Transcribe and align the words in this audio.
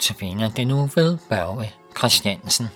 Tabiner 0.00 0.50
det 0.50 0.66
nu 0.66 0.90
ved 0.94 1.18
Børge 1.28 1.72
Christiansen. 1.98 2.68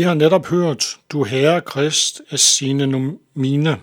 Vi 0.00 0.04
har 0.04 0.14
netop 0.14 0.46
hørt, 0.46 0.98
du 1.12 1.24
Herre 1.24 1.60
Krist 1.60 2.22
af 2.30 2.38
sine 2.38 3.18
mine. 3.34 3.80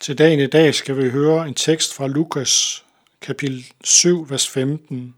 Til 0.00 0.18
dagen 0.18 0.40
i 0.40 0.46
dag 0.46 0.74
skal 0.74 0.96
vi 0.96 1.10
høre 1.10 1.48
en 1.48 1.54
tekst 1.54 1.94
fra 1.94 2.06
Lukas, 2.06 2.84
kapitel 3.20 3.66
7, 3.84 4.30
vers 4.30 4.48
15. 4.48 5.14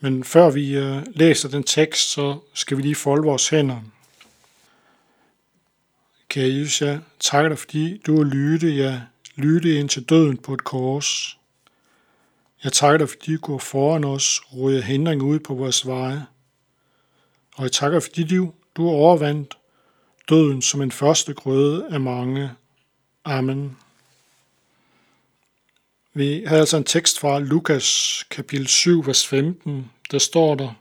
Men 0.00 0.24
før 0.24 0.50
vi 0.50 0.76
øh, 0.76 1.02
læser 1.14 1.48
den 1.48 1.62
tekst, 1.62 2.10
så 2.10 2.38
skal 2.54 2.76
vi 2.76 2.82
lige 2.82 2.94
folde 2.94 3.22
vores 3.22 3.48
hænder. 3.48 3.80
Kære 6.28 6.48
Jesus, 6.48 6.82
jeg 6.82 7.00
takker 7.20 7.48
dig, 7.48 7.58
fordi 7.58 8.00
du 8.06 8.20
er 8.20 8.24
lytte, 8.24 8.68
ja, 8.68 9.00
lytte 9.36 9.78
ind 9.78 9.88
til 9.88 10.04
døden 10.04 10.36
på 10.36 10.54
et 10.54 10.64
kors. 10.64 11.38
Jeg 12.64 12.72
takker 12.72 12.98
dig, 12.98 13.08
fordi 13.08 13.32
du 13.32 13.40
går 13.40 13.58
foran 13.58 14.04
os, 14.04 14.40
rydder 14.56 14.82
hindring 14.82 15.22
ud 15.22 15.38
på 15.38 15.54
vores 15.54 15.86
veje. 15.86 16.26
Og 17.56 17.62
jeg 17.62 17.72
takker, 17.72 18.00
fordi 18.00 18.24
du, 18.24 18.52
du 18.76 18.88
overvandt 18.88 19.58
døden 20.28 20.62
som 20.62 20.82
en 20.82 20.92
første 20.92 21.34
grøde 21.34 21.86
af 21.90 22.00
mange. 22.00 22.50
Amen. 23.24 23.76
Vi 26.14 26.44
har 26.46 26.56
altså 26.56 26.76
en 26.76 26.84
tekst 26.84 27.18
fra 27.18 27.38
Lukas 27.38 28.24
kapitel 28.30 28.68
7, 28.68 29.06
vers 29.06 29.26
15. 29.26 29.90
Der 30.10 30.18
står 30.18 30.54
der, 30.54 30.74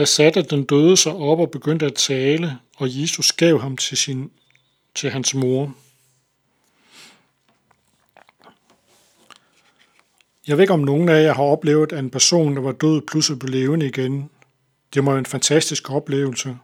Der 0.00 0.06
satte 0.06 0.42
den 0.42 0.64
døde 0.64 0.96
sig 0.96 1.12
op 1.12 1.38
og 1.38 1.50
begyndte 1.50 1.86
at 1.86 1.94
tale, 1.94 2.58
og 2.76 3.00
Jesus 3.00 3.32
gav 3.32 3.60
ham 3.60 3.76
til, 3.76 3.96
sin, 3.96 4.30
til 4.94 5.10
hans 5.10 5.34
mor. 5.34 5.74
Jeg 10.50 10.58
ved 10.58 10.62
ikke, 10.62 10.72
om 10.72 10.80
nogen 10.80 11.08
af 11.08 11.22
jer 11.22 11.34
har 11.34 11.42
oplevet, 11.42 11.92
at 11.92 11.98
en 11.98 12.10
person, 12.10 12.56
der 12.56 12.62
var 12.62 12.72
død, 12.72 13.02
pludselig 13.06 13.38
blev 13.38 13.50
levende 13.50 13.86
igen. 13.86 14.30
Det 14.94 15.04
må 15.04 15.10
være 15.10 15.18
en 15.18 15.26
fantastisk 15.26 15.90
oplevelse. 15.90 16.56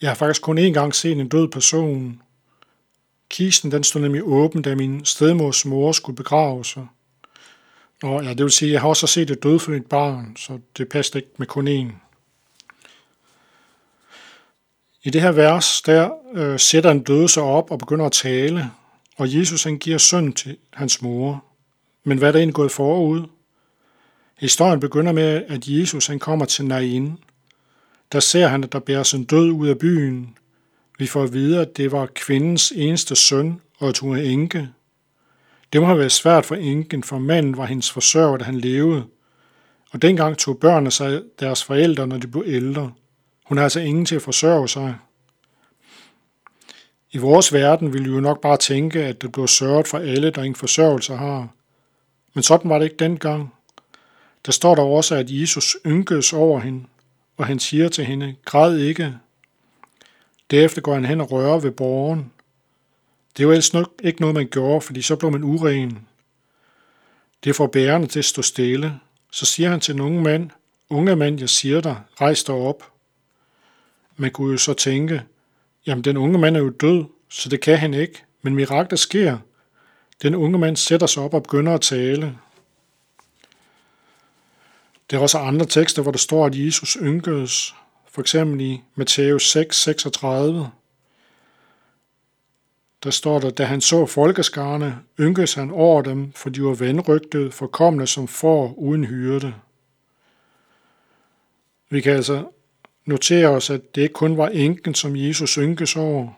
Jeg 0.00 0.10
har 0.10 0.14
faktisk 0.14 0.42
kun 0.42 0.58
én 0.58 0.72
gang 0.72 0.94
set 0.94 1.18
en 1.18 1.28
død 1.28 1.48
person. 1.48 2.22
Kisten 3.30 3.72
den 3.72 3.84
stod 3.84 4.00
nemlig 4.02 4.22
åben, 4.24 4.62
da 4.62 4.74
min 4.74 5.04
stedmors 5.04 5.64
mor 5.64 5.92
skulle 5.92 6.16
begrave 6.16 6.64
sig. 6.64 6.86
Og 8.02 8.24
ja, 8.24 8.30
det 8.30 8.42
vil 8.42 8.50
sige, 8.50 8.68
at 8.68 8.72
jeg 8.72 8.80
har 8.80 8.88
også 8.88 9.06
set 9.06 9.30
et 9.30 9.42
dødfødt 9.42 9.88
barn, 9.88 10.36
så 10.36 10.58
det 10.76 10.88
passer 10.88 11.16
ikke 11.16 11.28
med 11.36 11.46
kun 11.46 11.68
én. 11.68 11.92
I 15.02 15.10
det 15.10 15.22
her 15.22 15.32
vers, 15.32 15.82
der 15.82 16.10
øh, 16.34 16.58
sætter 16.58 16.90
en 16.90 17.02
døde 17.02 17.28
sig 17.28 17.42
op 17.42 17.70
og 17.70 17.78
begynder 17.78 18.06
at 18.06 18.12
tale, 18.12 18.70
og 19.16 19.34
Jesus 19.34 19.64
han 19.64 19.78
giver 19.78 19.98
søn 19.98 20.32
til 20.32 20.56
hans 20.72 21.02
mor. 21.02 21.44
Men 22.04 22.18
hvad 22.18 22.28
er 22.28 22.32
der 22.32 22.38
egentlig 22.38 22.54
gået 22.54 22.70
forud? 22.70 23.22
Historien 24.38 24.80
begynder 24.80 25.12
med, 25.12 25.44
at 25.48 25.68
Jesus 25.68 26.06
han 26.06 26.18
kommer 26.18 26.44
til 26.44 26.64
Nain. 26.64 27.18
Der 28.12 28.20
ser 28.20 28.46
han, 28.46 28.64
at 28.64 28.72
der 28.72 28.78
bærer 28.78 29.02
sin 29.02 29.24
død 29.24 29.50
ud 29.50 29.68
af 29.68 29.78
byen. 29.78 30.36
Vi 30.98 31.06
får 31.06 31.22
at 31.22 31.32
vide, 31.32 31.60
at 31.60 31.76
det 31.76 31.92
var 31.92 32.06
kvindens 32.06 32.72
eneste 32.76 33.16
søn, 33.16 33.60
og 33.78 33.88
at 33.88 33.98
hun 33.98 34.16
er 34.16 34.22
enke. 34.22 34.68
Det 35.72 35.80
må 35.80 35.86
have 35.86 35.98
været 35.98 36.12
svært 36.12 36.46
for 36.46 36.54
enken, 36.54 37.02
for 37.02 37.18
manden 37.18 37.56
var 37.56 37.66
hendes 37.66 37.90
forsørger, 37.90 38.36
da 38.36 38.44
han 38.44 38.60
levede. 38.60 39.04
Og 39.92 40.02
dengang 40.02 40.38
tog 40.38 40.58
børnene 40.58 40.90
sig 40.90 41.22
deres 41.40 41.64
forældre, 41.64 42.06
når 42.06 42.18
de 42.18 42.26
blev 42.26 42.44
ældre. 42.46 42.92
Hun 43.46 43.56
har 43.56 43.64
altså 43.64 43.80
ingen 43.80 44.06
til 44.06 44.16
at 44.16 44.22
forsørge 44.22 44.68
sig. 44.68 44.96
I 47.10 47.18
vores 47.18 47.52
verden 47.52 47.92
ville 47.92 48.08
vi 48.08 48.14
jo 48.14 48.20
nok 48.20 48.40
bare 48.40 48.56
tænke, 48.56 49.04
at 49.04 49.22
det 49.22 49.32
blev 49.32 49.48
sørget 49.48 49.88
for 49.88 49.98
alle, 49.98 50.30
der 50.30 50.42
ingen 50.42 50.56
forsørgelse 50.56 51.14
har. 51.14 51.48
Men 52.34 52.42
sådan 52.42 52.70
var 52.70 52.78
det 52.78 52.84
ikke 52.84 52.96
dengang. 52.96 53.54
Der 54.46 54.52
står 54.52 54.74
der 54.74 54.82
også, 54.82 55.14
at 55.14 55.30
Jesus 55.30 55.76
ynkedes 55.86 56.32
over 56.32 56.60
hende, 56.60 56.84
og 57.36 57.46
han 57.46 57.58
siger 57.58 57.88
til 57.88 58.04
hende, 58.04 58.36
græd 58.44 58.78
ikke. 58.78 59.14
Derefter 60.50 60.80
går 60.80 60.94
han 60.94 61.04
hen 61.04 61.20
og 61.20 61.32
rører 61.32 61.58
ved 61.58 61.70
borgen. 61.70 62.32
Det 63.36 63.46
var 63.46 63.52
ellers 63.52 63.72
nok 63.72 63.92
ikke 64.02 64.20
noget, 64.20 64.34
man 64.34 64.48
gjorde, 64.48 64.80
fordi 64.80 65.02
så 65.02 65.16
blev 65.16 65.30
man 65.30 65.44
uren. 65.44 66.06
Det 67.44 67.56
får 67.56 67.66
bærerne 67.66 68.06
til 68.06 68.18
at 68.18 68.24
stå 68.24 68.42
stille. 68.42 69.00
Så 69.32 69.46
siger 69.46 69.70
han 69.70 69.80
til 69.80 69.94
en 69.94 70.00
unge 70.00 70.22
mand, 70.22 70.50
unge 70.90 71.16
mand, 71.16 71.40
jeg 71.40 71.48
siger 71.48 71.80
dig, 71.80 71.96
rejs 72.20 72.44
dig 72.44 72.54
op. 72.54 72.92
Man 74.16 74.30
kunne 74.30 74.52
jo 74.52 74.58
så 74.58 74.74
tænke, 74.74 75.22
jamen 75.86 76.04
den 76.04 76.16
unge 76.16 76.38
mand 76.38 76.56
er 76.56 76.60
jo 76.60 76.70
død, 76.70 77.04
så 77.28 77.48
det 77.48 77.60
kan 77.60 77.78
han 77.78 77.94
ikke, 77.94 78.22
men 78.42 78.54
mirakler 78.54 78.96
sker. 78.96 79.38
Den 80.22 80.34
unge 80.34 80.58
mand 80.58 80.76
sætter 80.76 81.06
sig 81.06 81.22
op 81.22 81.34
og 81.34 81.42
begynder 81.42 81.74
at 81.74 81.80
tale. 81.80 82.38
Der 85.10 85.16
er 85.16 85.20
også 85.20 85.38
andre 85.38 85.66
tekster, 85.66 86.02
hvor 86.02 86.12
der 86.12 86.18
står, 86.18 86.46
at 86.46 86.54
Jesus 86.54 86.98
ynkedes, 87.00 87.74
for 88.10 88.20
eksempel 88.20 88.60
i 88.60 88.82
Matthæus 88.94 89.50
6, 89.50 89.82
36. 89.82 90.70
Der 93.04 93.10
står 93.10 93.38
der, 93.38 93.50
da 93.50 93.64
han 93.64 93.80
så 93.80 94.06
folkeskarne, 94.06 94.98
ynkedes 95.20 95.54
han 95.54 95.70
over 95.70 96.02
dem, 96.02 96.32
for 96.32 96.50
de 96.50 96.62
var 96.62 96.74
vandrygtede, 96.74 97.50
forkommende 97.50 98.06
som 98.06 98.28
får 98.28 98.74
uden 98.78 99.04
hyrde. 99.04 99.54
Vi 101.90 102.00
kan 102.00 102.12
altså 102.12 102.44
notere 103.04 103.46
os, 103.46 103.70
at 103.70 103.94
det 103.94 104.02
ikke 104.02 104.12
kun 104.12 104.36
var 104.36 104.48
enken, 104.48 104.94
som 104.94 105.16
Jesus 105.16 105.54
ynkes 105.54 105.96
over. 105.96 106.28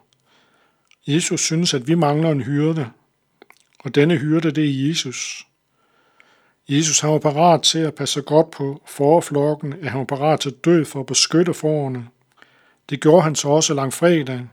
Jesus 1.07 1.41
synes, 1.41 1.75
at 1.75 1.89
vi 1.89 1.95
mangler 1.95 2.31
en 2.31 2.43
hyrde, 2.43 2.91
og 3.83 3.95
denne 3.95 4.17
hyrde, 4.17 4.51
det 4.51 4.65
er 4.65 4.89
Jesus. 4.89 5.47
Jesus 6.69 7.01
han 7.01 7.11
var 7.11 7.19
parat 7.19 7.63
til 7.63 7.79
at 7.79 7.95
passe 7.95 8.23
godt 8.23 8.51
på 8.51 8.83
forflokken, 8.87 9.73
at 9.73 9.91
han 9.91 9.99
var 9.99 10.05
parat 10.05 10.41
til 10.41 10.51
at 10.51 10.65
dø 10.65 10.85
for 10.85 11.01
at 11.01 11.07
beskytte 11.07 11.55
forerne. 11.55 12.09
Det 12.91 13.01
gjorde 13.01 13.23
han 13.23 13.35
så 13.35 13.49
også 13.49 13.75
langfredag. 13.75 14.47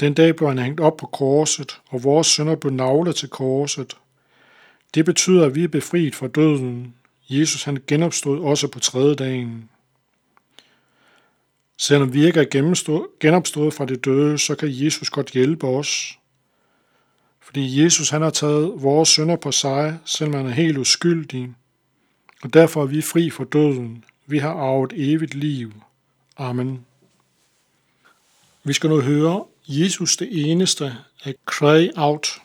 Den 0.00 0.14
dag 0.14 0.36
blev 0.36 0.48
han 0.48 0.58
hængt 0.58 0.80
op 0.80 0.96
på 0.96 1.06
korset, 1.06 1.80
og 1.88 2.04
vores 2.04 2.26
sønder 2.26 2.56
blev 2.56 2.72
navlet 2.72 3.16
til 3.16 3.28
korset. 3.28 3.96
Det 4.94 5.04
betyder, 5.04 5.46
at 5.46 5.54
vi 5.54 5.64
er 5.64 5.68
befriet 5.68 6.14
fra 6.14 6.28
døden. 6.28 6.94
Jesus 7.28 7.64
han 7.64 7.78
genopstod 7.86 8.40
også 8.40 8.68
på 8.68 8.80
tredje 8.80 9.14
dagen. 9.14 9.68
Selvom 11.78 12.14
vi 12.14 12.26
ikke 12.26 12.40
er 12.40 12.44
genopstået 13.20 13.74
fra 13.74 13.86
det 13.86 14.04
døde, 14.04 14.38
så 14.38 14.54
kan 14.54 14.68
Jesus 14.70 15.10
godt 15.10 15.30
hjælpe 15.30 15.66
os. 15.66 16.18
Fordi 17.42 17.82
Jesus 17.84 18.10
han 18.10 18.22
har 18.22 18.30
taget 18.30 18.72
vores 18.76 19.08
sønder 19.08 19.36
på 19.36 19.52
sig, 19.52 19.98
selvom 20.04 20.34
han 20.34 20.46
er 20.46 20.50
helt 20.50 20.78
uskyldig. 20.78 21.54
Og 22.42 22.54
derfor 22.54 22.82
er 22.82 22.86
vi 22.86 23.02
fri 23.02 23.30
for 23.30 23.44
døden. 23.44 24.04
Vi 24.26 24.38
har 24.38 24.50
arvet 24.50 24.92
evigt 24.96 25.34
liv. 25.34 25.72
Amen. 26.36 26.86
Vi 28.64 28.72
skal 28.72 28.90
nu 28.90 29.00
høre 29.00 29.44
Jesus 29.68 30.16
det 30.16 30.50
eneste 30.50 30.96
af 31.24 31.34
Cry 31.46 31.88
Out. 31.96 32.40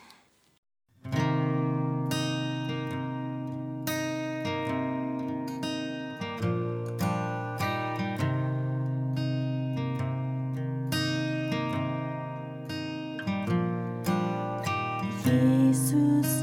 Jesus, 15.28 16.37